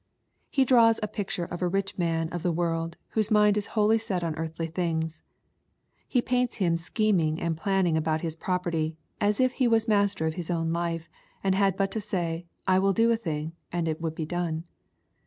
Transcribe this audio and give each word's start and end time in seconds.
He 0.49 0.65
draws 0.65 0.97
the 0.97 1.07
picture 1.07 1.45
of 1.45 1.61
a 1.61 1.67
rich 1.67 1.95
man 1.95 2.27
of 2.29 2.41
the 2.41 2.51
world, 2.51 2.97
whose 3.09 3.29
mind 3.29 3.55
is 3.55 3.67
wholly 3.77 3.99
set 3.99 4.23
on 4.23 4.33
earthly 4.35 4.65
things. 4.65 5.21
He 6.07 6.23
paints 6.23 6.55
him 6.55 6.75
scheming 6.75 7.39
and 7.39 7.55
planning 7.55 7.95
about 7.95 8.21
his 8.21 8.35
property, 8.35 8.97
as 9.19 9.39
if 9.39 9.51
he 9.51 9.67
was 9.67 9.87
master 9.87 10.25
of 10.25 10.33
his 10.33 10.49
own 10.49 10.73
life, 10.73 11.07
and 11.43 11.53
had 11.53 11.77
but 11.77 11.91
to 11.91 12.01
say," 12.01 12.47
I 12.67 12.79
will 12.79 12.93
do 12.93 13.11
a 13.11 13.15
thing,'' 13.15 13.53
and 13.71 13.87
it 13.87 14.01
would 14.01 14.15
be 14.15 14.25
done. 14.25 14.63